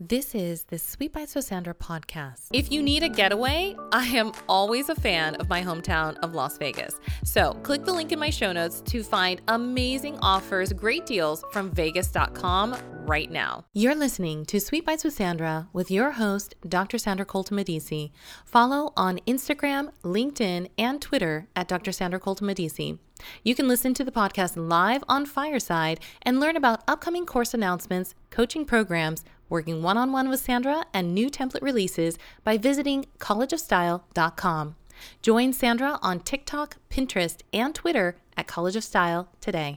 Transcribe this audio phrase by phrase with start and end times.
[0.00, 2.50] This is the Sweet Bites with Sandra podcast.
[2.52, 6.56] If you need a getaway, I am always a fan of my hometown of Las
[6.56, 6.94] Vegas.
[7.24, 11.72] So click the link in my show notes to find amazing offers, great deals from
[11.72, 12.76] Vegas.com
[13.06, 13.64] right now.
[13.72, 16.96] You're listening to Sweet Bites with Sandra with your host, Dr.
[16.96, 18.12] Sandra Colton Medici.
[18.44, 21.90] Follow on Instagram, LinkedIn, and Twitter at Dr.
[21.90, 23.00] Sandra Colton Medici.
[23.42, 28.14] You can listen to the podcast live on Fireside and learn about upcoming course announcements,
[28.30, 34.76] coaching programs, working one on one with Sandra, and new template releases by visiting collegeofstyle.com.
[35.22, 39.74] Join Sandra on TikTok, Pinterest, and Twitter at College of Style today.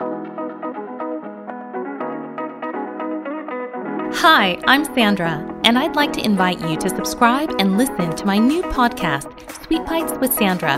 [4.22, 8.38] Hi, I'm Sandra, and I'd like to invite you to subscribe and listen to my
[8.38, 9.26] new podcast,
[9.66, 10.78] Sweet Bites with Sandra.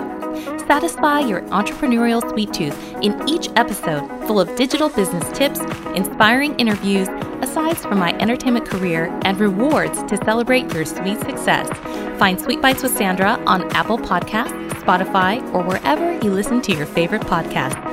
[0.66, 5.60] Satisfy your entrepreneurial sweet tooth in each episode, full of digital business tips,
[5.94, 7.10] inspiring interviews,
[7.42, 11.68] asides from my entertainment career, and rewards to celebrate your sweet success.
[12.18, 16.86] Find Sweet Bites with Sandra on Apple Podcasts, Spotify, or wherever you listen to your
[16.86, 17.93] favorite podcasts.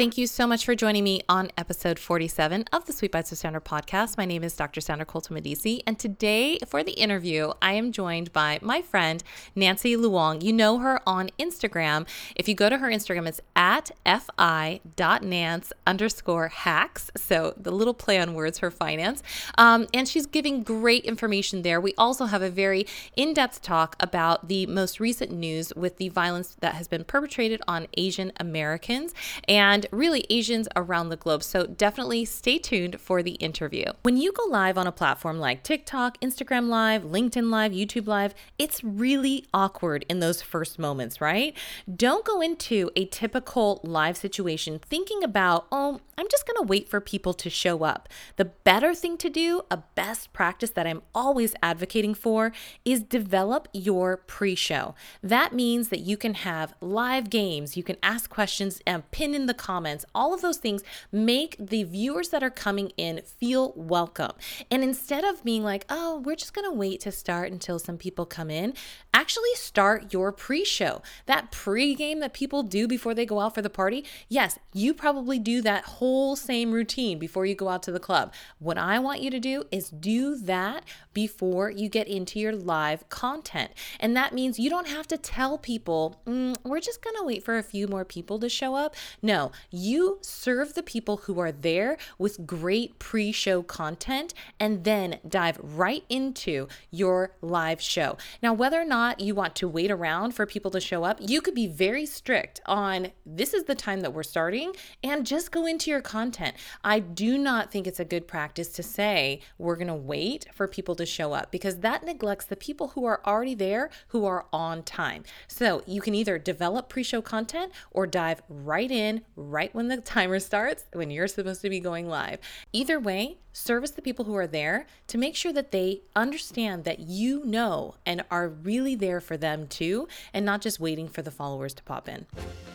[0.00, 3.38] Thank you so much for joining me on episode 47 of the Sweet Bites with
[3.38, 4.16] Sandra podcast.
[4.16, 4.80] My name is Dr.
[4.80, 9.22] Sandra Colton Medici, and today for the interview, I am joined by my friend
[9.54, 10.42] Nancy Luong.
[10.42, 12.08] You know her on Instagram.
[12.34, 17.10] If you go to her Instagram, it's at fi.nance underscore hacks.
[17.18, 19.22] So the little play on words for finance.
[19.58, 21.78] Um, and she's giving great information there.
[21.78, 26.08] We also have a very in depth talk about the most recent news with the
[26.08, 29.12] violence that has been perpetrated on Asian Americans.
[29.46, 31.42] And really Asians around the globe.
[31.42, 33.84] So definitely stay tuned for the interview.
[34.02, 38.34] When you go live on a platform like TikTok, Instagram Live, LinkedIn Live, YouTube Live,
[38.58, 41.56] it's really awkward in those first moments, right?
[41.94, 46.88] Don't go into a typical live situation thinking about, oh, I'm just going to wait
[46.88, 48.08] for people to show up.
[48.36, 52.52] The better thing to do, a best practice that I'm always advocating for,
[52.84, 54.94] is develop your pre show.
[55.22, 59.46] That means that you can have live games, you can ask questions and pin in
[59.46, 63.72] the comments comments, all of those things make the viewers that are coming in feel
[63.74, 64.32] welcome.
[64.70, 67.96] And instead of being like, oh, we're just going to wait to start until some
[67.96, 68.74] people come in,
[69.14, 71.00] actually start your pre show.
[71.24, 74.04] That pre game that people do before they go out for the party.
[74.28, 78.34] Yes, you probably do that whole same routine before you go out to the club.
[78.58, 83.08] What I want you to do is do that before you get into your live
[83.08, 83.70] content.
[83.98, 87.42] And that means you don't have to tell people, mm, we're just going to wait
[87.42, 88.94] for a few more people to show up.
[89.22, 95.18] No, you serve the people who are there with great pre show content and then
[95.26, 98.16] dive right into your live show.
[98.42, 101.40] Now, whether or not you want to wait around for people to show up, you
[101.40, 104.72] could be very strict on this is the time that we're starting
[105.02, 106.56] and just go into your content.
[106.82, 110.66] I do not think it's a good practice to say we're going to wait for
[110.66, 114.46] people to show up because that neglects the people who are already there who are
[114.52, 115.24] on time.
[115.46, 119.98] So you can either develop pre show content or dive right in, right when the
[119.98, 122.38] timer starts, when you're supposed to be going live.
[122.72, 127.00] Either way, service the people who are there to make sure that they understand that
[127.00, 131.30] you know and are really there for them too, and not just waiting for the
[131.30, 132.26] followers to pop in.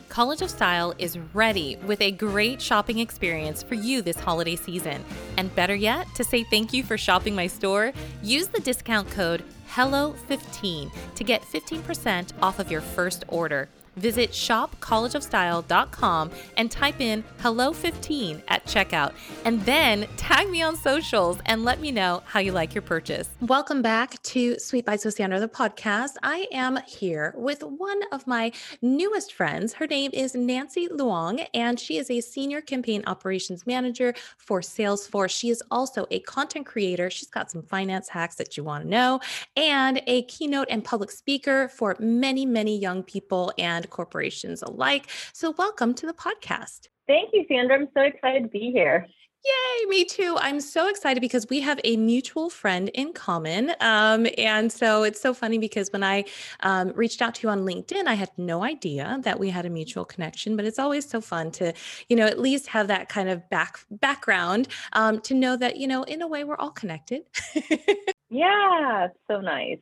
[0.09, 5.03] College of Style is ready with a great shopping experience for you this holiday season.
[5.37, 7.91] And better yet, to say thank you for shopping my store,
[8.23, 13.67] use the discount code HELLO15 to get 15% off of your first order.
[13.97, 19.13] Visit shopcollegeofstyle.com and type in hello15 at checkout
[19.45, 23.29] and then tag me on socials and let me know how you like your purchase.
[23.41, 26.11] Welcome back to Sweet Bites with Sandra, the podcast.
[26.23, 28.51] I am here with one of my
[28.81, 29.73] newest friends.
[29.73, 35.29] Her name is Nancy Luong, and she is a senior campaign operations manager for Salesforce.
[35.29, 37.09] She is also a content creator.
[37.09, 39.19] She's got some finance hacks that you want to know,
[39.55, 45.09] and a keynote and public speaker for many, many young people and and corporations alike.
[45.33, 46.89] So, welcome to the podcast.
[47.07, 47.77] Thank you, Sandra.
[47.77, 49.07] I'm so excited to be here.
[49.45, 50.35] Yay, me too.
[50.39, 53.73] I'm so excited because we have a mutual friend in common.
[53.79, 56.25] Um, and so it's so funny because when I
[56.61, 59.69] um, reached out to you on LinkedIn, I had no idea that we had a
[59.69, 61.73] mutual connection, but it's always so fun to,
[62.09, 65.85] you know, at least have that kind of back background um, to know that, you
[65.87, 67.21] know, in a way we're all connected.
[68.29, 69.79] Yeah, so nice.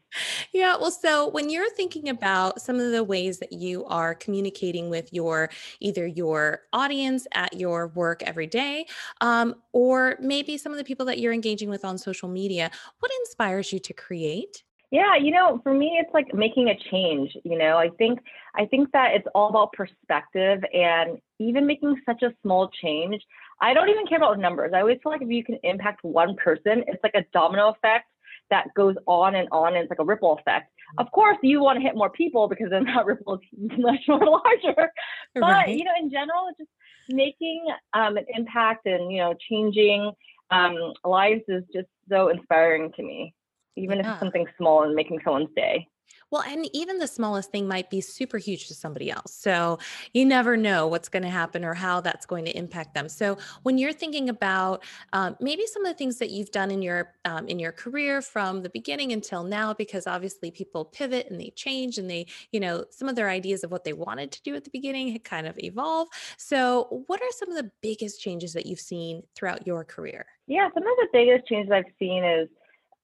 [0.51, 4.89] Yeah, well, so when you're thinking about some of the ways that you are communicating
[4.89, 5.49] with your
[5.79, 8.85] either your audience at your work every day,
[9.21, 12.69] um, or maybe some of the people that you're engaging with on social media,
[12.99, 14.63] what inspires you to create?
[14.91, 17.77] Yeah, you know, for me it's like making a change, you know.
[17.77, 18.19] I think
[18.55, 23.23] I think that it's all about perspective and even making such a small change
[23.59, 24.73] I don't even care about numbers.
[24.75, 28.07] I always feel like if you can impact one person, it's like a domino effect
[28.53, 29.75] that goes on and on.
[29.75, 30.71] And it's like a ripple effect.
[30.99, 34.19] Of course, you want to hit more people because then that ripple is much more
[34.43, 34.91] larger.
[35.33, 35.69] But right.
[35.69, 36.69] you know, in general, just
[37.09, 40.11] making um, an impact and you know changing
[40.51, 43.33] um, lives is just so inspiring to me.
[43.75, 44.05] Even yeah.
[44.05, 45.87] if it's something small and making someone's day.
[46.31, 49.35] Well, and even the smallest thing might be super huge to somebody else.
[49.35, 49.77] So
[50.13, 53.07] you never know what's going to happen or how that's going to impact them.
[53.07, 54.83] So when you're thinking about
[55.13, 58.21] um, maybe some of the things that you've done in your um, in your career
[58.21, 62.59] from the beginning until now, because obviously people pivot and they change and they, you
[62.59, 65.45] know, some of their ideas of what they wanted to do at the beginning kind
[65.45, 66.07] of evolve.
[66.37, 70.25] So what are some of the biggest changes that you've seen throughout your career?
[70.47, 72.49] Yeah, some of the biggest changes I've seen is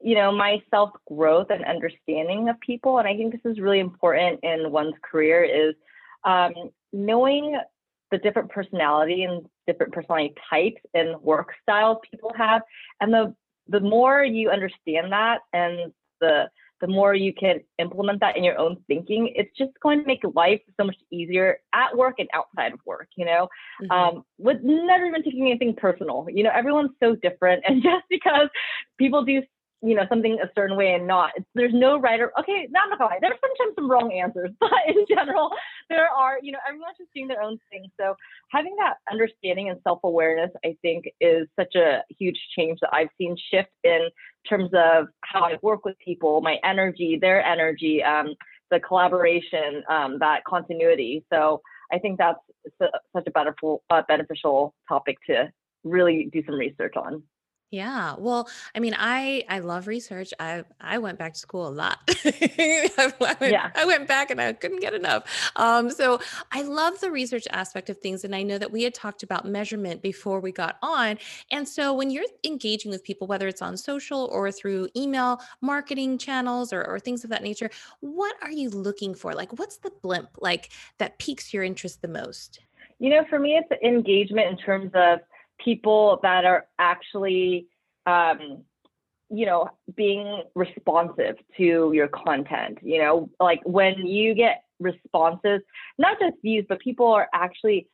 [0.02, 3.00] you know, my self growth and understanding of people.
[3.00, 5.76] And I think this is really important in one's career is
[6.24, 6.54] um,
[6.94, 7.58] knowing
[8.12, 12.62] the different personality and different personality types and work styles people have.
[13.02, 13.36] And the
[13.68, 15.92] the more you understand that and
[16.22, 16.50] the
[16.82, 20.22] the more you can implement that in your own thinking, it's just going to make
[20.34, 23.50] life so much easier at work and outside of work, you know,
[23.82, 23.92] mm-hmm.
[23.92, 26.26] um, with never even taking anything personal.
[26.30, 27.64] You know, everyone's so different.
[27.70, 28.48] And just because
[28.98, 29.42] people do
[29.82, 33.10] you know something a certain way and not there's no right or okay not gonna
[33.10, 35.52] lie there's sometimes some wrong answers but in general
[35.90, 37.90] there are you know everyone's just doing their own thing.
[38.00, 38.16] So
[38.52, 43.36] having that understanding and self-awareness i think is such a huge change that i've seen
[43.52, 44.10] shift in
[44.48, 48.34] terms of how i work with people my energy their energy um,
[48.72, 51.24] the collaboration um, that continuity.
[51.32, 51.62] So
[51.92, 52.40] i think that's
[52.82, 55.52] such a beneficial uh, beneficial topic to
[55.84, 57.24] really do some research on
[57.72, 58.16] yeah.
[58.18, 60.34] Well, I mean, I I love research.
[60.40, 62.00] I I went back to school a lot.
[62.26, 63.70] I went, yeah.
[63.76, 65.52] I went back and I couldn't get enough.
[65.56, 66.20] Um, so
[66.52, 69.46] I love the research aspect of things, and I know that we had talked about
[69.46, 71.20] measurement before we got on.
[71.52, 76.18] And so when you're engaging with people, whether it's on social or through email marketing
[76.18, 77.70] channels or, or things of that nature,
[78.00, 79.34] what are you looking for?
[79.34, 82.62] Like, what's the blimp like that piques your interest the most?
[82.98, 85.20] You know, for me, it's engagement in terms of
[85.64, 87.68] people that are actually
[88.06, 88.64] um,
[89.30, 93.30] you know being responsive to your content you know?
[93.40, 95.62] Like when you get responses
[95.98, 97.88] not just views but people are actually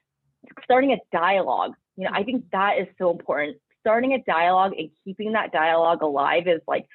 [0.64, 2.12] starting a dialogue you know?
[2.14, 3.58] I think that is so important.
[3.82, 6.88] Starting a dialogue and keeping that dialogue alive is like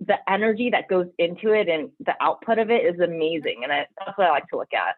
[0.00, 3.86] the energy that goes into it and the output of it is amazing and I,
[3.98, 4.94] that's what i like to look at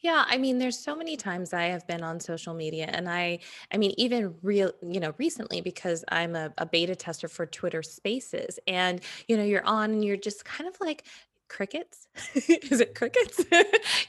[0.00, 3.40] yeah, I mean, there's so many times I have been on social media and I
[3.72, 7.82] I mean, even real, you know, recently because I'm a, a beta tester for Twitter
[7.82, 11.04] Spaces and you know, you're on and you're just kind of like
[11.48, 12.08] crickets?
[12.34, 13.44] Is it crickets?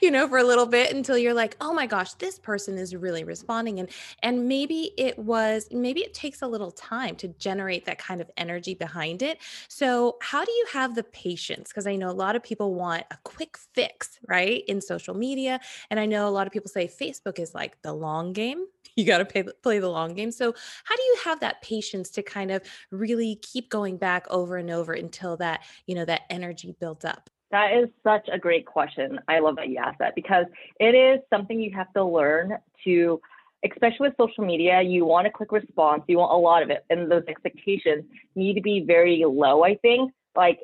[0.00, 2.94] You know for a little bit until you're like oh my gosh this person is
[2.94, 3.88] really responding and
[4.22, 8.30] and maybe it was maybe it takes a little time to generate that kind of
[8.36, 9.38] energy behind it.
[9.68, 11.68] So how do you have the patience?
[11.68, 15.60] Because i know a lot of people want a quick fix right in social media
[15.90, 18.66] and i know a lot of people say facebook is like the long game
[18.98, 20.52] you got to play the long game so
[20.84, 24.70] how do you have that patience to kind of really keep going back over and
[24.70, 29.18] over until that you know that energy built up that is such a great question.
[29.26, 30.46] I love that you asked that because
[30.78, 33.20] it is something you have to learn to,
[33.64, 36.84] especially with social media, you want a quick response, you want a lot of it,
[36.90, 38.04] and those expectations
[38.34, 40.12] need to be very low, I think.
[40.36, 40.60] Like,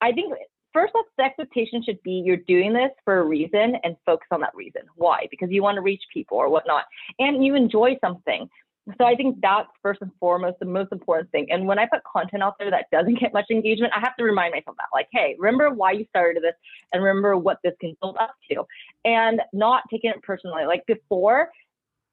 [0.00, 0.32] I think
[0.72, 4.40] first off, the expectation should be you're doing this for a reason and focus on
[4.40, 4.82] that reason.
[4.96, 5.26] Why?
[5.30, 6.84] Because you want to reach people or whatnot,
[7.18, 8.48] and you enjoy something.
[8.96, 11.50] So I think that's first and foremost the most important thing.
[11.50, 14.24] And when I put content out there that doesn't get much engagement, I have to
[14.24, 16.54] remind myself that, like, hey, remember why you started this
[16.92, 18.64] and remember what this can build up to
[19.04, 20.64] and not taking it personally.
[20.64, 21.50] Like before,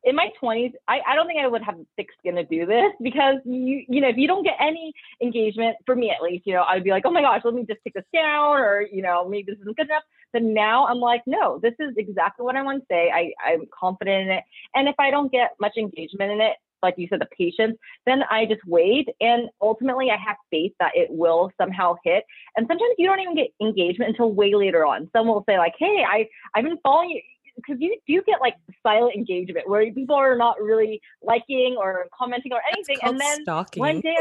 [0.06, 2.92] in my 20s, I, I don't think I would have thick skin to do this
[3.02, 6.54] because you you know if you don't get any engagement for me at least, you
[6.54, 9.02] know I'd be like, oh my gosh, let me just take this down or you
[9.02, 10.04] know maybe this isn't good enough.
[10.32, 13.12] But now I'm like, no, this is exactly what I want to say.
[13.14, 14.44] I I'm confident in it,
[14.76, 18.24] and if I don't get much engagement in it, like you said, the patience, then
[18.30, 19.10] I just wait.
[19.20, 22.24] And ultimately, I have faith that it will somehow hit.
[22.56, 25.10] And sometimes you don't even get engagement until way later on.
[25.12, 27.22] Someone will say, like, hey, I, I've been following you.
[27.56, 32.52] Because you do get like silent engagement where people are not really liking or commenting
[32.52, 32.98] or anything.
[33.04, 33.80] And then stalking.
[33.80, 34.18] one day,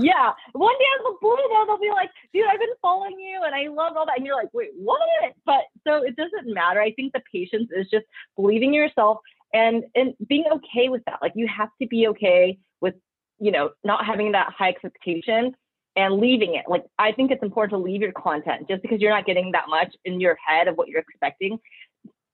[0.00, 3.18] yeah, one day out of the blue, though, they'll be like, dude, I've been following
[3.18, 4.18] you and I love all that.
[4.18, 5.00] And you're like, wait, what?
[5.44, 6.80] But so it doesn't matter.
[6.80, 8.06] I think the patience is just
[8.36, 9.18] believing in yourself
[9.54, 12.94] and and being okay with that like you have to be okay with
[13.38, 15.54] you know not having that high expectation
[15.96, 19.12] and leaving it like i think it's important to leave your content just because you're
[19.12, 21.58] not getting that much in your head of what you're expecting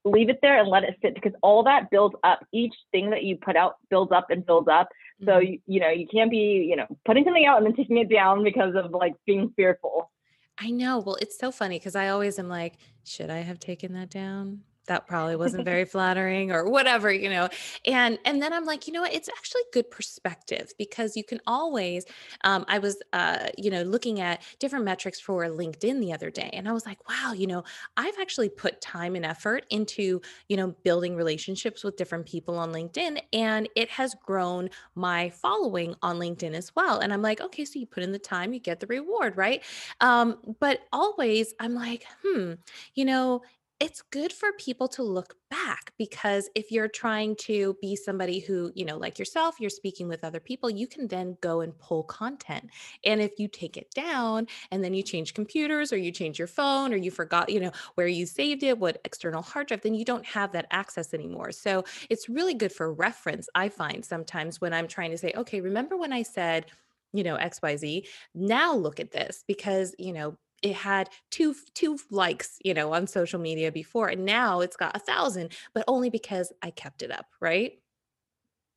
[0.04, 2.40] leave it there and let it sit because all that builds up.
[2.52, 4.88] Each thing that you put out builds up and builds up.
[5.25, 5.52] So mm-hmm.
[5.52, 8.11] you, you know you can't be you know putting something out and then taking it
[8.11, 10.11] down because of like being fearful.
[10.59, 10.99] I know.
[10.99, 14.61] Well, it's so funny because I always am like, should I have taken that down?
[14.90, 17.49] That probably wasn't very flattering or whatever you know
[17.87, 19.14] and and then i'm like you know what?
[19.14, 22.04] It's actually good perspective because you can always
[22.42, 26.50] um, i was uh, you know looking at different metrics for linkedin the other day
[26.52, 27.62] and i was like wow you know
[27.97, 32.73] i've actually put time and effort into you know building relationships with different people on
[32.73, 37.64] linkedin and it has grown my following on linkedin as well and i'm like okay
[37.64, 39.62] so you put in the time you get the reward right?
[40.00, 42.54] Um, but always i'm like hmm
[42.94, 43.42] you know
[43.80, 48.70] it's good for people to look back because if you're trying to be somebody who,
[48.75, 52.02] you know, like yourself, you're speaking with other people, you can then go and pull
[52.04, 52.68] content.
[53.06, 56.46] And if you take it down and then you change computers or you change your
[56.46, 59.94] phone or you forgot, you know, where you saved it, what external hard drive, then
[59.94, 61.50] you don't have that access anymore.
[61.50, 65.62] So it's really good for reference, I find sometimes when I'm trying to say, okay,
[65.62, 66.66] remember when I said,
[67.12, 68.06] you know xyz
[68.37, 73.06] now look at this because you know it had two two likes you know on
[73.06, 77.10] social media before and now it's got a thousand but only because i kept it
[77.10, 77.80] up right?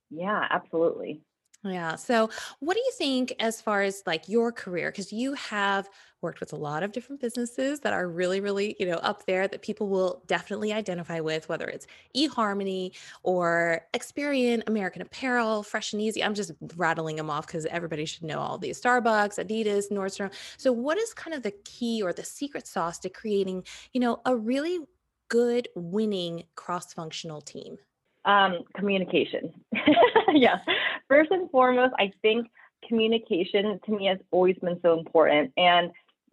[0.09, 1.23] Yeah absolutely
[1.65, 1.96] yeah.
[1.96, 2.29] So,
[2.60, 4.91] what do you think as far as like your career?
[4.91, 5.89] Because you have
[6.22, 9.48] worked with a lot of different businesses that are really, really, you know, up there
[9.48, 12.91] that people will definitely identify with, whether it's eHarmony
[13.24, 16.24] or Experian, American Apparel, Fresh and Easy.
[16.24, 20.32] I'm just rattling them off because everybody should know all these Starbucks, Adidas, Nordstrom.
[20.58, 24.20] So, what is kind of the key or the secret sauce to creating, you know,
[24.25, 24.79] a really
[25.29, 27.77] good winning cross functional team?
[28.25, 29.53] Um, communication.
[30.34, 30.60] yeah.
[31.10, 32.48] First and foremost, I think
[32.88, 35.51] communication to me has always been so important.
[35.57, 35.91] And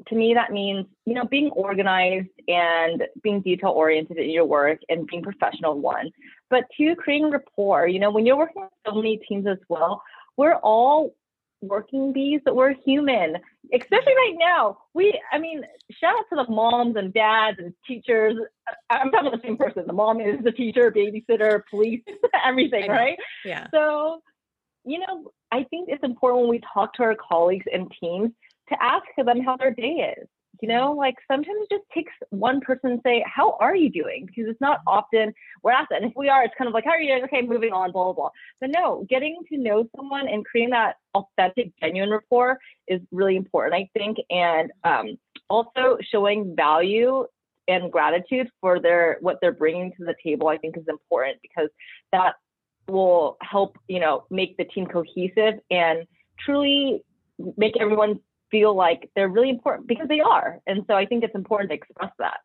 [0.08, 4.78] to me, that means, you know, being organized and being detail oriented in your work
[4.88, 6.10] and being professional, one.
[6.48, 7.86] But two, creating rapport.
[7.86, 10.02] You know, when you're working with so many teams as well,
[10.36, 11.14] we're all
[11.62, 13.36] working bees, but we're human.
[13.72, 14.78] Especially right now.
[14.94, 15.62] We, I mean,
[16.00, 18.36] shout out to the moms and dads and teachers.
[18.88, 19.84] I'm talking the same person.
[19.86, 22.02] The mom is the teacher, babysitter, police,
[22.44, 23.18] everything, right?
[23.44, 23.66] Yeah.
[23.72, 24.22] So,
[24.90, 28.30] you know, I think it's important when we talk to our colleagues and teams
[28.70, 30.26] to ask them how their day is.
[30.60, 34.26] You know, like sometimes it just takes one person to say, How are you doing?
[34.26, 35.32] Because it's not often
[35.62, 36.02] we're asked that.
[36.02, 37.24] And if we are, it's kind of like, How are you doing?
[37.24, 38.30] Okay, moving on, blah, blah, blah.
[38.60, 43.74] But no, getting to know someone and creating that authentic, genuine rapport is really important,
[43.74, 44.18] I think.
[44.28, 45.16] And um,
[45.48, 47.26] also showing value
[47.68, 51.70] and gratitude for their what they're bringing to the table, I think is important because
[52.12, 52.34] that
[52.90, 56.06] will help, you know, make the team cohesive and
[56.38, 57.04] truly
[57.56, 58.20] make everyone
[58.50, 60.60] feel like they're really important because they are.
[60.66, 62.38] And so I think it's important to express that.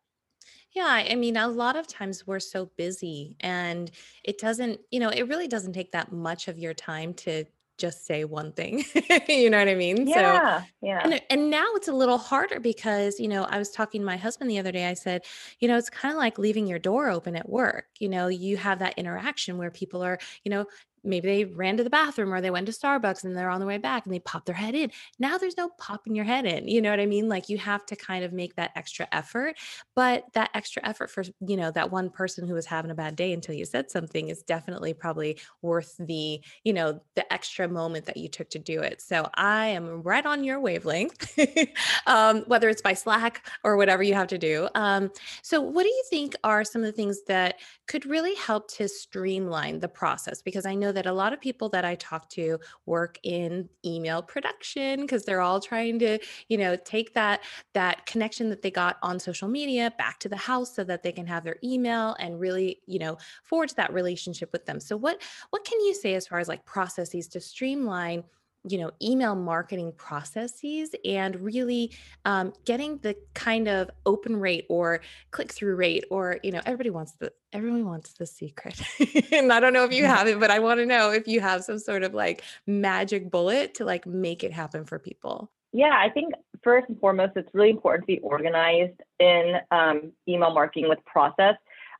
[0.72, 3.90] Yeah, I mean, a lot of times we're so busy and
[4.24, 7.44] it doesn't, you know, it really doesn't take that much of your time to
[7.78, 8.84] just say one thing.
[9.28, 10.06] you know what I mean?
[10.06, 10.60] Yeah.
[10.60, 11.00] So, yeah.
[11.02, 14.16] And, and now it's a little harder because, you know, I was talking to my
[14.16, 14.88] husband the other day.
[14.88, 15.24] I said,
[15.60, 17.86] you know, it's kind of like leaving your door open at work.
[17.98, 20.66] You know, you have that interaction where people are, you know,
[21.06, 23.66] maybe they ran to the bathroom or they went to Starbucks and they're on the
[23.66, 24.90] way back and they pop their head in.
[25.18, 26.68] Now there's no popping your head in.
[26.68, 27.28] You know what I mean?
[27.28, 29.56] Like you have to kind of make that extra effort.
[29.94, 33.16] But that extra effort for, you know, that one person who was having a bad
[33.16, 38.06] day until you said something is definitely probably worth the, you know, the extra moment
[38.06, 39.00] that you took to do it.
[39.00, 41.38] So I am right on your wavelength,
[42.06, 44.68] um, whether it's by Slack or whatever you have to do.
[44.74, 45.10] Um,
[45.42, 48.88] so what do you think are some of the things that could really help to
[48.88, 50.42] streamline the process?
[50.42, 54.22] Because I know that a lot of people that I talk to work in email
[54.22, 57.42] production because they're all trying to, you know, take that
[57.74, 61.12] that connection that they got on social media back to the house so that they
[61.12, 64.80] can have their email and really, you know, forge that relationship with them.
[64.80, 68.24] So what what can you say as far as like processes to streamline
[68.68, 71.92] you know email marketing processes and really
[72.24, 76.90] um, getting the kind of open rate or click through rate or you know everybody
[76.90, 78.80] wants the everyone wants the secret.
[79.32, 81.40] And i don't know if you have it but i want to know if you
[81.40, 85.50] have some sort of like magic bullet to like make it happen for people.
[85.72, 90.52] Yeah i think first and foremost it's really important to be organized in um, email
[90.52, 91.54] marketing with process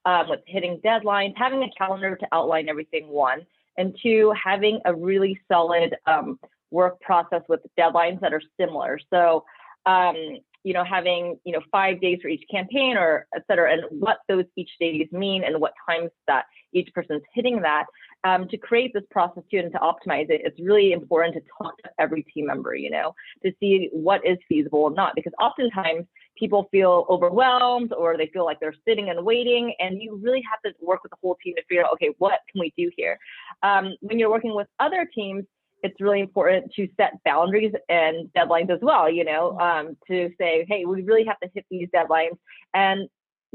[0.05, 3.47] um, with hitting deadlines having a calendar to outline everything one
[3.77, 6.39] and two, having a really solid um,
[6.71, 8.99] work process with deadlines that are similar.
[9.13, 9.45] So,
[9.87, 10.17] um,
[10.65, 14.19] you know, having, you know, five days for each campaign or et cetera, and what
[14.29, 17.85] those each days mean and what times that each person's hitting that.
[18.25, 21.77] Um, to create this process too and to optimize it, it's really important to talk
[21.85, 25.15] to every team member, you know, to see what is feasible and not.
[25.15, 26.05] Because oftentimes
[26.37, 29.73] people feel overwhelmed or they feel like they're sitting and waiting.
[29.79, 32.41] And you really have to work with the whole team to figure out, okay, what
[32.51, 33.17] can we do here?
[33.63, 35.45] Um, when you're working with other teams,
[35.87, 40.53] it's really important to set boundaries and deadlines as well, you know, um, to say,
[40.71, 42.37] hey, we really have to hit these deadlines.
[42.75, 42.99] And,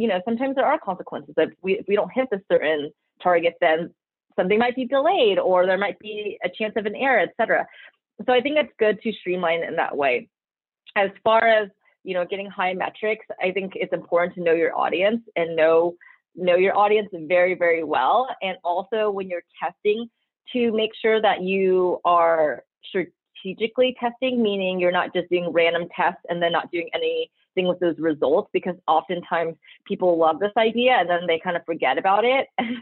[0.02, 1.34] you know, sometimes there are consequences.
[1.38, 2.82] If we, if we don't hit the certain
[3.22, 3.94] target, then
[4.38, 7.68] something might be delayed or there might be a chance of an error, et cetera.
[8.26, 10.30] So I think it's good to streamline in that way.
[10.96, 11.70] As far as
[12.04, 15.96] you know, getting high metrics, I think it's important to know your audience and know
[16.34, 18.20] know your audience very, very well.
[18.42, 20.10] And also when you're testing,
[20.54, 26.22] to make sure that you are strategically testing, meaning you're not just doing random tests
[26.30, 29.56] and then not doing anything with those results, because oftentimes
[29.86, 32.48] people love this idea and then they kind of forget about it.
[32.58, 32.80] and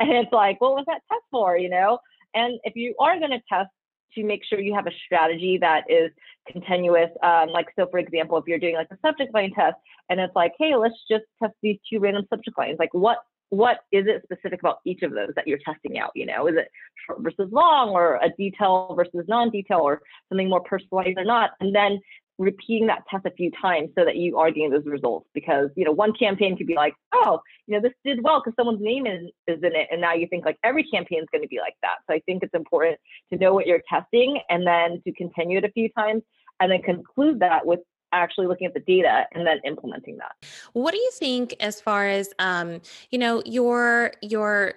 [0.00, 1.98] it's like, what was that test for, you know?
[2.34, 3.70] And if you are going to test,
[4.14, 6.10] to make sure you have a strategy that is
[6.46, 7.10] continuous.
[7.22, 9.76] Um, like, so for example, if you're doing like a subject line test
[10.08, 13.18] and it's like, hey, let's just test these two random subject lines, like what
[13.52, 16.10] what is it specific about each of those that you're testing out?
[16.14, 16.70] You know, is it
[17.06, 21.50] short versus long or a detail versus non-detail or something more personalized or not?
[21.60, 22.00] And then
[22.38, 25.84] repeating that test a few times so that you are getting those results because you
[25.84, 29.06] know one campaign could be like oh you know this did well because someone's name
[29.06, 31.58] is, is in it and now you think like every campaign is going to be
[31.58, 32.98] like that so i think it's important
[33.30, 36.22] to know what you're testing and then to continue it a few times
[36.58, 37.80] and then conclude that with
[38.12, 40.32] actually looking at the data and then implementing that.
[40.72, 44.74] What do you think as far as um, you know your your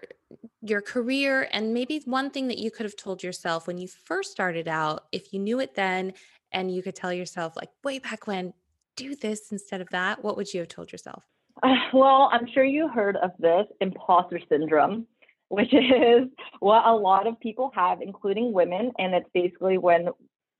[0.61, 4.31] your career and maybe one thing that you could have told yourself when you first
[4.31, 6.13] started out if you knew it then
[6.51, 8.53] and you could tell yourself like way back when
[8.95, 11.23] do this instead of that what would you have told yourself
[11.63, 15.05] uh, well i'm sure you heard of this imposter syndrome
[15.49, 16.27] which is
[16.59, 20.07] what a lot of people have including women and it's basically when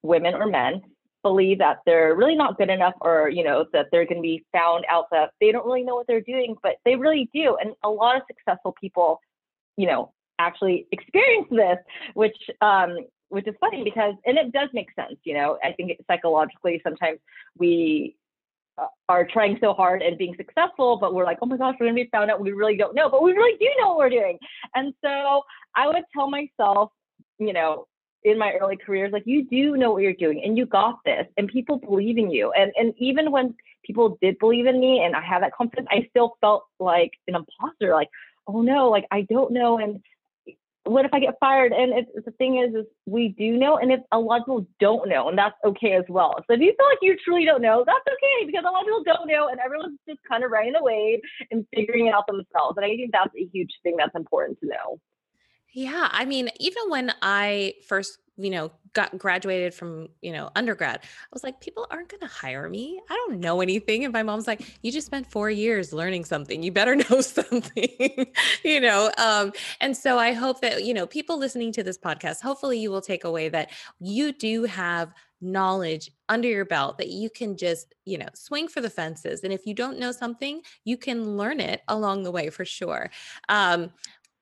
[0.04, 0.82] women or men
[1.26, 4.46] believe that they're really not good enough or you know that they're going to be
[4.52, 7.58] found out that they don't really know what they're doing but they really do.
[7.60, 9.20] And a lot of successful people
[9.76, 11.78] you know actually experience this
[12.14, 12.98] which um
[13.30, 17.20] which is funny because and it does make sense you know i think psychologically sometimes
[17.58, 18.16] we
[18.78, 21.88] uh, are trying so hard and being successful but we're like oh my gosh we're
[21.88, 22.40] going to be found out.
[22.40, 24.38] We really don't know but we really do know what we're doing.
[24.76, 25.42] And so
[25.76, 26.92] i would tell myself
[27.40, 27.88] you know
[28.26, 31.28] in my early careers like you do know what you're doing and you got this
[31.38, 33.54] and people believe in you and and even when
[33.86, 37.36] people did believe in me and i have that confidence i still felt like an
[37.36, 38.10] imposter like
[38.48, 40.02] oh no like i don't know and
[40.86, 41.72] what if I get fired?
[41.72, 44.68] And it's, the thing is, is we do know, and if a lot of people
[44.80, 46.36] don't know, and that's okay as well.
[46.48, 48.86] So if you feel like you truly don't know, that's okay because a lot of
[48.86, 51.20] people don't know, and everyone's just kind of riding the wave
[51.52, 52.78] and figuring it out themselves.
[52.78, 55.00] And I think that's a huge thing that's important to know.
[55.76, 61.02] Yeah, I mean, even when I first, you know, got graduated from, you know, undergrad,
[61.04, 63.02] I was like, people aren't going to hire me.
[63.10, 64.06] I don't know anything.
[64.06, 66.64] And my mom's like, you just spent four years learning something.
[66.64, 67.90] You better know something,
[68.64, 69.12] you know?
[69.18, 72.90] Um, and so I hope that, you know, people listening to this podcast, hopefully you
[72.90, 75.12] will take away that you do have
[75.42, 79.44] knowledge under your belt that you can just, you know, swing for the fences.
[79.44, 83.12] And if you don't know something, you can learn it along the way for sure.
[83.50, 83.92] Um,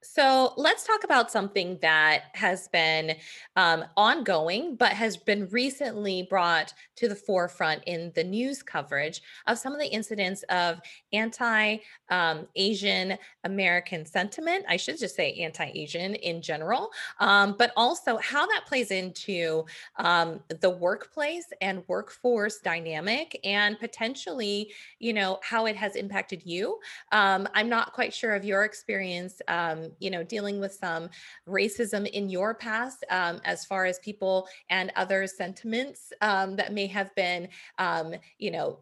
[0.03, 3.15] so let's talk about something that has been
[3.55, 9.57] um, ongoing, but has been recently brought to the forefront in the news coverage of
[9.57, 10.81] some of the incidents of
[11.13, 11.77] anti
[12.09, 14.65] um, Asian American sentiment.
[14.67, 19.65] I should just say anti Asian in general, um, but also how that plays into
[19.97, 26.79] um, the workplace and workforce dynamic and potentially, you know, how it has impacted you.
[27.11, 31.09] Um, I'm not quite sure of your experience um, you know, dealing with some
[31.47, 36.87] racism in your past um, as far as people and other sentiments um, that may
[36.87, 38.79] have been, um, you know,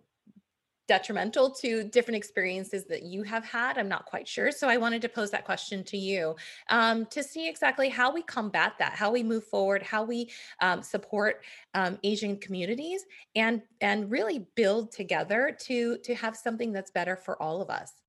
[0.92, 3.78] detrimental to different experiences that you have had?
[3.78, 4.52] I'm not quite sure.
[4.52, 6.36] So I wanted to pose that question to you
[6.70, 10.84] um, to see exactly how we combat that, how we move forward, how we um,
[10.84, 13.06] support um, Asian communities,
[13.38, 18.01] and and really build together to to have something that's better for all of us.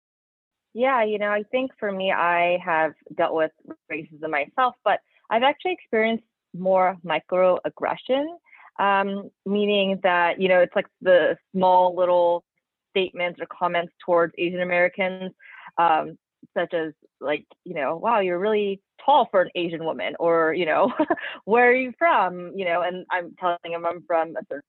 [0.74, 3.50] Yeah, you know, I think for me, I have dealt with
[3.90, 8.24] racism myself, but I've actually experienced more microaggression,
[8.78, 12.44] um, meaning that, you know, it's like the small little
[12.90, 15.32] statements or comments towards Asian Americans,
[15.78, 16.16] um,
[16.56, 20.64] such as, like, you know, wow, you're really tall for an Asian woman, or, you
[20.66, 20.90] know,
[21.44, 22.52] where are you from?
[22.56, 24.62] You know, and I'm telling them I'm from a certain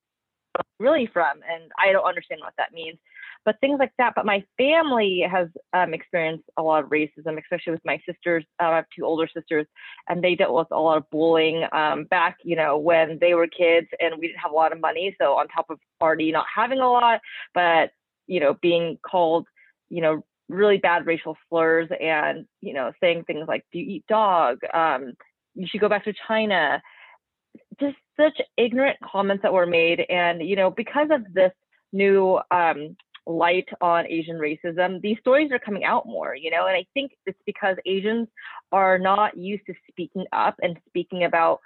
[0.78, 2.98] really from and i don't understand what that means
[3.44, 4.14] but things like that.
[4.14, 8.44] But my family has um, experienced a lot of racism, especially with my sisters.
[8.60, 9.66] Uh, I have two older sisters,
[10.08, 13.46] and they dealt with a lot of bullying um, back, you know, when they were
[13.46, 15.14] kids, and we didn't have a lot of money.
[15.20, 17.20] So on top of already not having a lot,
[17.52, 17.90] but
[18.26, 19.46] you know, being called,
[19.90, 24.06] you know, really bad racial slurs and, you know, saying things like, do you eat
[24.08, 24.58] dog?
[24.72, 25.12] Um,
[25.54, 26.82] you should go back to China.
[27.80, 30.04] Just such ignorant comments that were made.
[30.08, 31.52] And, you know, because of this
[31.92, 36.76] new um, light on Asian racism, these stories are coming out more, you know, and
[36.76, 38.28] I think it's because Asians
[38.72, 41.60] are not used to speaking up and speaking about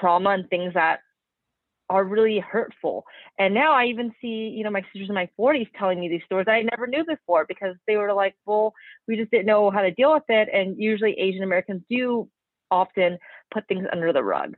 [0.00, 1.00] trauma and things that
[1.90, 3.04] are really hurtful.
[3.38, 6.22] And now I even see, you know, my sisters in my 40s telling me these
[6.24, 8.74] stories I never knew before because they were like, well,
[9.06, 10.48] we just didn't know how to deal with it.
[10.52, 12.28] And usually Asian Americans do
[12.70, 13.18] often
[13.52, 14.54] put things under the rug.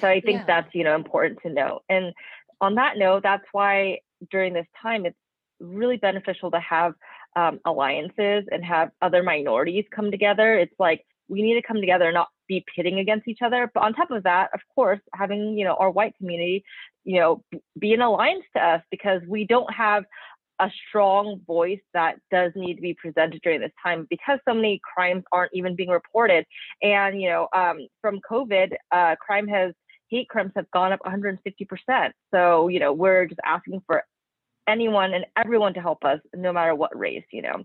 [0.00, 0.44] So I think yeah.
[0.46, 1.80] that's, you know, important to know.
[1.88, 2.12] And
[2.60, 5.16] on that note, that's why during this time, it's
[5.60, 6.94] really beneficial to have
[7.36, 10.58] um, alliances and have other minorities come together.
[10.58, 13.70] It's like we need to come together and not be pitting against each other.
[13.72, 16.64] But on top of that, of course, having you know our white community,
[17.04, 17.42] you know,
[17.78, 20.04] be an alliance to us because we don't have
[20.60, 24.80] a strong voice that does need to be presented during this time because so many
[24.94, 26.44] crimes aren't even being reported.
[26.82, 29.72] And you know, um, from COVID, uh, crime has
[30.08, 32.12] hate crimes have gone up 150%.
[32.32, 34.04] So you know, we're just asking for
[34.68, 37.64] anyone and everyone to help us, no matter what race, you know.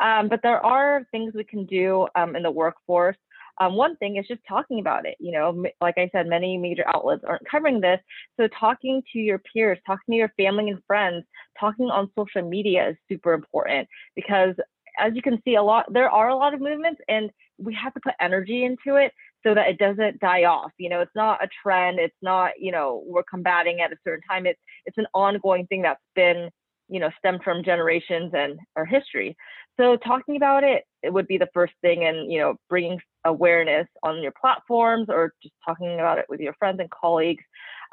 [0.00, 3.16] Um, but there are things we can do um, in the workforce.
[3.60, 5.16] Um, one thing is just talking about it.
[5.20, 8.00] You know, like I said, many major outlets aren't covering this.
[8.38, 11.24] So talking to your peers, talking to your family and friends,
[11.58, 13.86] talking on social media is super important
[14.16, 14.54] because
[14.98, 17.94] as you can see a lot there are a lot of movements and we have
[17.94, 21.42] to put energy into it so that it doesn't die off you know it's not
[21.42, 25.06] a trend it's not you know we're combating at a certain time it's it's an
[25.14, 26.50] ongoing thing that's been
[26.88, 29.36] you know stemmed from generations and our history
[29.78, 33.86] so talking about it it would be the first thing and you know bringing awareness
[34.02, 37.44] on your platforms or just talking about it with your friends and colleagues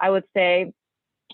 [0.02, 0.72] i would say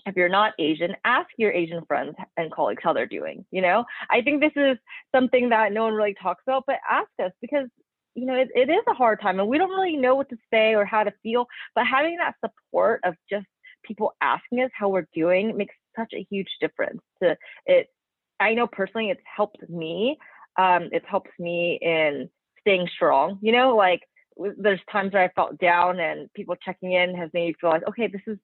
[0.06, 3.44] if you're not Asian, ask your Asian friends and colleagues how they're doing.
[3.50, 4.76] You know, I think this is
[5.14, 7.68] something that no one really talks about, but ask us because
[8.14, 10.36] you know, it, it is a hard time and we don't really know what to
[10.52, 13.46] say or how to feel, but having that support of just
[13.82, 17.88] people asking us how we're doing makes such a huge difference to it.
[18.40, 20.18] I know personally it's helped me.
[20.56, 22.28] Um, it's helped me in
[22.60, 24.00] staying strong, you know, like
[24.58, 27.86] there's times where I felt down and people checking in has made me feel like,
[27.88, 28.38] okay, this is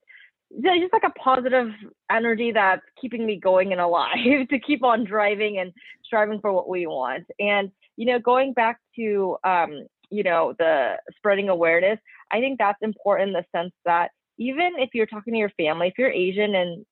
[0.63, 1.69] just like a positive
[2.11, 4.17] energy that's keeping me going and alive
[4.51, 5.73] to keep on driving and
[6.05, 7.27] striving for what we want.
[7.39, 11.99] And you know, going back to um, you know the spreading awareness,
[12.31, 15.89] I think that's important in the sense that even if you're talking to your family,
[15.89, 16.87] if you're Asian, and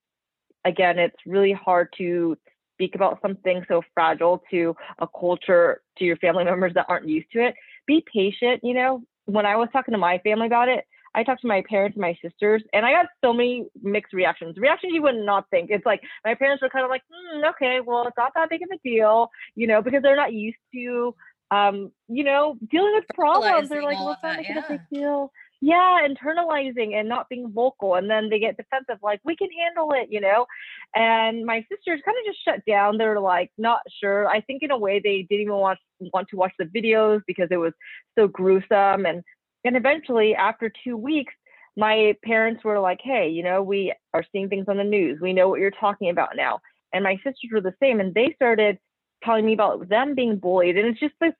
[0.66, 2.36] again, it's really hard to
[2.74, 7.32] speak about something so fragile to a culture to your family members that aren't used
[7.32, 7.54] to it.
[7.86, 8.60] Be patient.
[8.62, 10.84] You know, when I was talking to my family about it,
[11.18, 14.56] I talked to my parents and my sisters, and I got so many mixed reactions.
[14.56, 15.68] Reactions you would not think.
[15.68, 18.62] It's like my parents were kind of like, mm, okay, well, it's not that big
[18.62, 21.16] of a deal, you know, because they're not used to,
[21.50, 23.68] um, you know, dealing with problems.
[23.68, 24.64] They're like, well, it's not making yeah.
[24.64, 25.32] a big deal.
[25.60, 29.92] Yeah, internalizing and not being vocal, and then they get defensive, like we can handle
[29.92, 30.46] it, you know.
[30.94, 32.96] And my sisters kind of just shut down.
[32.96, 34.28] They're like not sure.
[34.28, 35.80] I think in a way they didn't even want
[36.12, 37.72] want to watch the videos because it was
[38.16, 39.24] so gruesome and
[39.64, 41.34] and eventually, after two weeks,
[41.76, 45.20] my parents were like, hey, you know, we are seeing things on the news.
[45.20, 46.60] We know what you're talking about now.
[46.92, 48.00] And my sisters were the same.
[48.00, 48.78] And they started
[49.22, 50.76] telling me about them being bullied.
[50.76, 51.34] And it's just this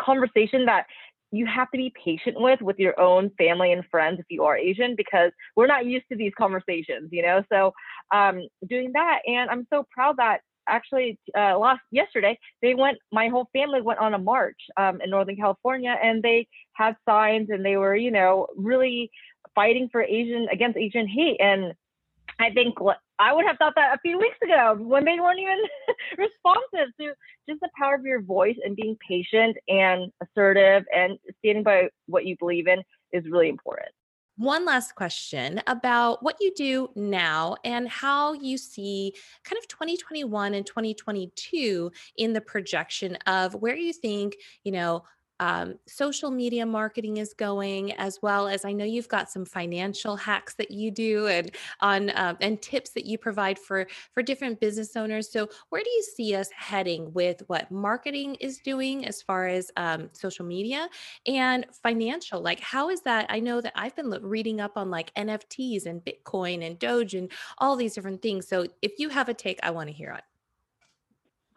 [0.00, 0.86] conversation that
[1.32, 4.56] you have to be patient with with your own family and friends if you are
[4.56, 7.42] Asian because we're not used to these conversations, you know.
[7.50, 7.72] So
[8.14, 13.28] um, doing that, and I'm so proud that actually uh, last yesterday they went my
[13.28, 17.64] whole family went on a march um, in northern california and they had signs and
[17.64, 19.10] they were you know really
[19.54, 21.72] fighting for asian against asian hate and
[22.38, 22.74] i think
[23.18, 25.58] i would have thought that a few weeks ago when they weren't even
[26.18, 27.12] responsive to
[27.48, 32.24] just the power of your voice and being patient and assertive and standing by what
[32.24, 33.88] you believe in is really important
[34.42, 40.54] one last question about what you do now and how you see kind of 2021
[40.54, 45.04] and 2022 in the projection of where you think, you know,
[45.42, 50.14] um, social media marketing is going, as well as I know you've got some financial
[50.14, 51.50] hacks that you do and
[51.80, 55.32] on um, and tips that you provide for for different business owners.
[55.32, 59.68] So where do you see us heading with what marketing is doing as far as
[59.76, 60.88] um, social media
[61.26, 62.40] and financial?
[62.40, 63.26] Like how is that?
[63.28, 67.28] I know that I've been reading up on like NFTs and Bitcoin and Doge and
[67.58, 68.46] all these different things.
[68.46, 70.22] So if you have a take, I want to hear it.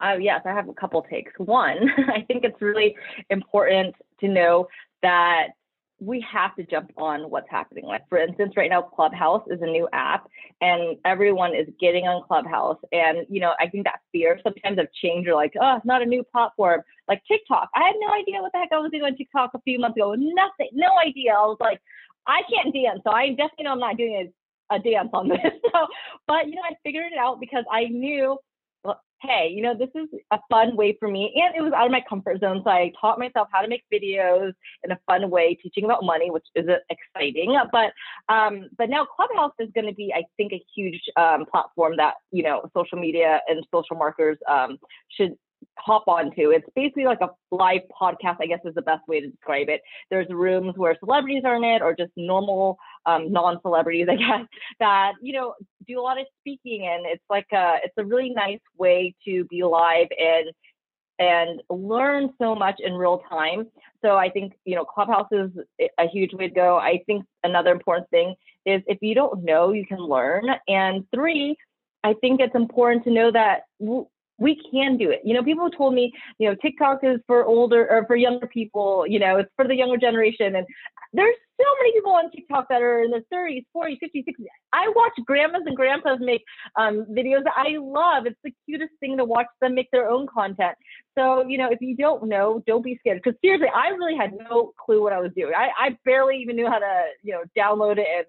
[0.00, 1.32] Uh, yes, I have a couple takes.
[1.38, 2.96] One, I think it's really
[3.30, 4.68] important to know
[5.02, 5.48] that
[5.98, 7.84] we have to jump on what's happening.
[7.86, 10.28] Like for instance, right now Clubhouse is a new app
[10.60, 12.78] and everyone is getting on Clubhouse.
[12.92, 16.02] And you know, I think that fear sometimes of change, you're like, oh, it's not
[16.02, 16.82] a new platform.
[17.08, 17.70] Like TikTok.
[17.74, 19.96] I had no idea what the heck I was doing on TikTok a few months
[19.96, 20.14] ago.
[20.14, 21.32] Nothing, no idea.
[21.32, 21.80] I was like,
[22.26, 24.32] I can't dance, so I definitely know I'm not doing
[24.70, 25.38] a, a dance on this.
[25.72, 25.86] So,
[26.26, 28.38] but you know, I figured it out because I knew
[29.22, 31.32] hey, you know, this is a fun way for me.
[31.36, 32.60] And it was out of my comfort zone.
[32.64, 34.52] So I taught myself how to make videos
[34.84, 37.58] in a fun way, teaching about money, which is exciting.
[37.72, 37.92] But
[38.28, 42.14] um, but now Clubhouse is going to be, I think, a huge um, platform that,
[42.30, 45.34] you know, social media and social marketers um, should
[45.78, 46.50] hop onto.
[46.50, 49.82] It's basically like a live podcast, I guess is the best way to describe it.
[50.10, 54.46] There's rooms where celebrities are in it or just normal um, non-celebrities, I guess,
[54.80, 55.54] that, you know,
[55.86, 59.44] do a lot of speaking and it's like a, it's a really nice way to
[59.44, 60.50] be live and
[61.18, 63.66] and learn so much in real time.
[64.02, 65.50] So I think, you know, Clubhouse is
[65.98, 66.76] a huge way to go.
[66.76, 68.34] I think another important thing
[68.66, 70.44] is if you don't know, you can learn.
[70.68, 71.56] And three,
[72.04, 73.62] I think it's important to know that
[74.38, 75.20] we can do it.
[75.24, 79.06] You know, people told me, you know, TikTok is for older or for younger people,
[79.06, 80.56] you know, it's for the younger generation.
[80.56, 80.66] And
[81.12, 84.46] there's so many people on TikTok that are in their 30s, 40s, 50s, 60s.
[84.72, 86.42] I watch grandmas and grandpas make
[86.76, 88.26] um, videos that I love.
[88.26, 90.76] It's the cutest thing to watch them make their own content.
[91.16, 93.22] So, you know, if you don't know, don't be scared.
[93.24, 95.54] Because seriously, I really had no clue what I was doing.
[95.56, 98.26] I, I barely even knew how to, you know, download it and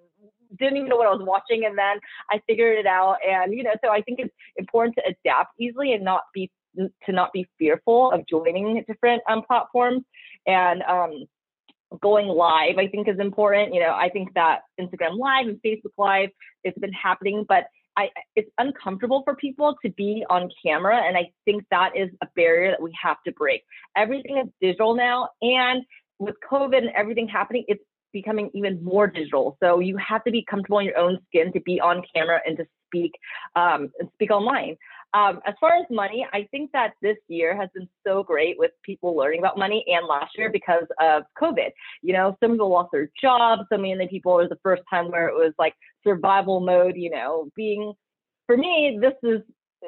[0.58, 3.18] didn't even know what I was watching, and then I figured it out.
[3.28, 7.12] And you know, so I think it's important to adapt easily and not be to
[7.12, 10.04] not be fearful of joining different um, platforms
[10.46, 11.26] and um,
[12.02, 12.78] going live.
[12.78, 13.74] I think is important.
[13.74, 16.30] You know, I think that Instagram Live and Facebook Live
[16.64, 17.66] it's been happening, but
[17.98, 20.98] I, it's uncomfortable for people to be on camera.
[20.98, 23.64] And I think that is a barrier that we have to break.
[23.96, 25.30] Everything is digital now.
[25.42, 25.84] And
[26.20, 29.58] with COVID and everything happening, it's becoming even more digital.
[29.62, 32.58] So you have to be comfortable in your own skin to be on camera and
[32.58, 33.14] to speak
[33.56, 34.78] um, and speak online.
[35.14, 38.72] Um, as far as money, I think that this year has been so great with
[38.84, 41.72] people learning about money and last year because of COVID.
[42.02, 43.64] You know, some people lost their jobs.
[43.72, 47.10] So many people it was the first time where it was like survival mode, you
[47.10, 47.94] know, being
[48.48, 49.42] for me, this is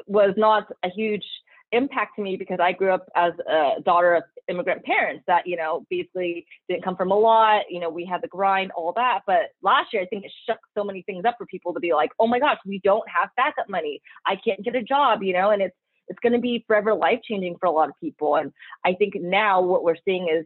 [0.06, 1.26] was not a huge
[1.72, 5.56] impact to me because I grew up as a daughter of immigrant parents that, you
[5.56, 7.64] know, basically didn't come from a lot.
[7.70, 9.22] You know, we had the grind, all that.
[9.28, 11.94] But last year, I think it shook so many things up for people to be
[11.94, 14.02] like, oh my gosh, we don't have backup money.
[14.26, 15.76] I can't get a job, you know, and it's,
[16.08, 18.36] it's going to be forever life changing for a lot of people.
[18.36, 18.52] And
[18.84, 20.46] I think now what we're seeing is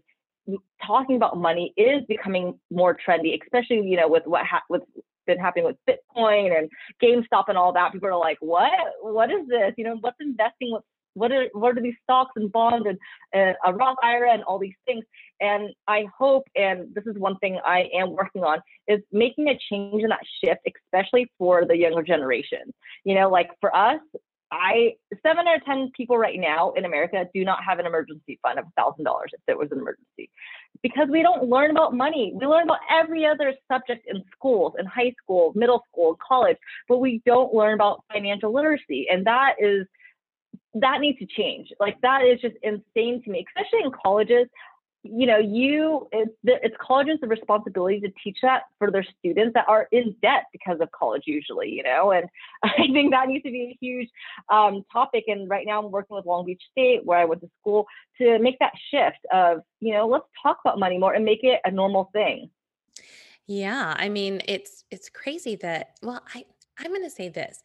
[0.86, 4.82] talking about money is becoming more trendy, especially, you know, with what ha- with
[5.26, 6.70] been happening with Bitcoin and
[7.02, 7.94] GameStop and all that.
[7.94, 8.72] People are like, what?
[9.02, 9.74] What is this?
[9.78, 10.72] You know, what's investing?
[10.72, 12.98] What's what are what are these stocks and bonds and
[13.36, 15.04] uh, a Roth IRA and all these things?
[15.40, 19.58] And I hope, and this is one thing I am working on, is making a
[19.70, 22.74] change in that shift, especially for the younger generation.
[23.04, 24.00] You know, like for us,
[24.52, 24.94] I
[25.26, 28.60] seven out of ten people right now in America do not have an emergency fund
[28.60, 30.30] of thousand dollars if there was an emergency,
[30.84, 32.34] because we don't learn about money.
[32.36, 37.00] We learn about every other subject in schools, in high school, middle school, college, but
[37.00, 39.88] we don't learn about financial literacy, and that is
[40.76, 41.70] that needs to change.
[41.80, 44.48] Like that is just insane to me, especially in colleges.
[45.06, 49.66] You know, you it's it's colleges' the responsibility to teach that for their students that
[49.68, 51.70] are in debt because of college usually.
[51.72, 52.26] You know, and
[52.64, 54.10] I think that needs to be a huge
[54.50, 55.26] um, topic.
[55.28, 57.86] And right now, I'm working with Long Beach State, where I went to school,
[58.20, 61.60] to make that shift of you know, let's talk about money more and make it
[61.66, 62.50] a normal thing.
[63.46, 66.46] Yeah, I mean, it's it's crazy that well, I
[66.80, 67.62] I'm going to say this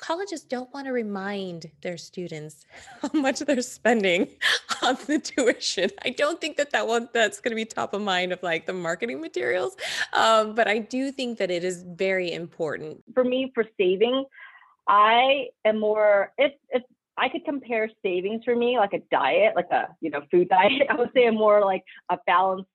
[0.00, 2.64] colleges don't want to remind their students
[3.02, 4.28] how much they're spending
[4.82, 5.90] on the tuition.
[6.04, 8.66] I don't think that that one that's going to be top of mind of like
[8.66, 9.76] the marketing materials,
[10.12, 13.02] um, but I do think that it is very important.
[13.14, 14.24] For me, for saving,
[14.88, 16.82] I am more if if
[17.16, 20.82] I could compare savings for me like a diet, like a you know food diet.
[20.88, 22.68] I would say I'm more like a balanced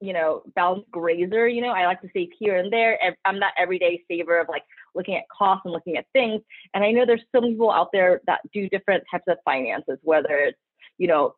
[0.00, 1.46] you know, balanced grazer.
[1.46, 2.98] You know, I like to save here and there.
[3.24, 6.42] I'm not everyday saver of like looking at costs and looking at things.
[6.74, 10.36] And I know there's some people out there that do different types of finances, whether
[10.38, 10.58] it's,
[10.98, 11.34] you know,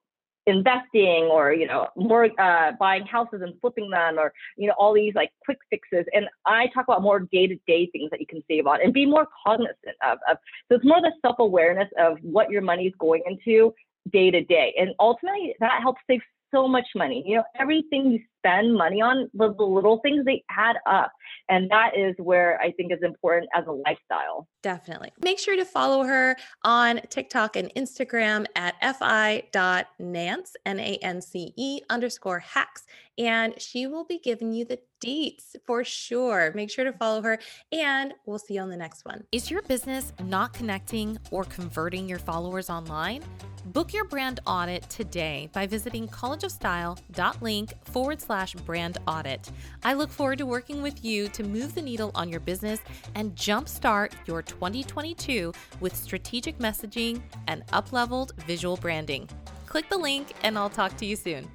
[0.47, 4.93] investing or you know more uh, buying houses and flipping them or you know all
[4.93, 8.67] these like quick fixes and i talk about more day-to-day things that you can save
[8.67, 10.37] on and be more cognizant of, of
[10.69, 13.73] so it's more the self-awareness of what your money is going into
[14.12, 16.21] day to day and ultimately that helps save
[16.55, 17.23] so much money.
[17.27, 21.12] You know, everything you spend money on, the, the little things, they add up.
[21.48, 24.48] And that is where I think is important as a lifestyle.
[24.62, 25.12] Definitely.
[25.22, 31.52] Make sure to follow her on TikTok and Instagram at fi.nance, N A N C
[31.57, 32.85] E underscore hacks.
[33.18, 36.50] And she will be giving you the deets for sure.
[36.54, 37.38] Make sure to follow her,
[37.70, 39.22] and we'll see you on the next one.
[39.30, 43.22] Is your business not connecting or converting your followers online?
[43.66, 48.34] Book your brand audit today by visiting collegeofstyle.link forward slash
[48.64, 49.51] brand audit.
[49.83, 52.81] I look forward to working with you to move the needle on your business
[53.14, 59.29] and jumpstart your 2022 with strategic messaging and upleveled visual branding.
[59.66, 61.49] Click the link and I'll talk to you soon.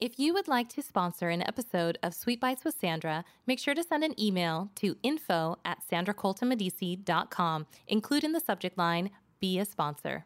[0.00, 3.74] If you would like to sponsor an episode of Sweet Bites with Sandra, make sure
[3.74, 7.66] to send an email to info at sandracoltamedici.com.
[7.86, 9.10] Include in the subject line,
[9.40, 10.24] be a sponsor.